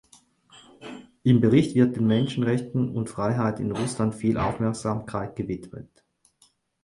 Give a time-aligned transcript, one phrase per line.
[1.21, 6.03] Im Bericht wird den Menschenrechten und Freiheiten in Russland viel Aufmerksamkeit gewidmet.